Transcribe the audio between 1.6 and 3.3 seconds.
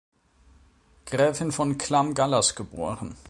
Clam-Gallas geboren.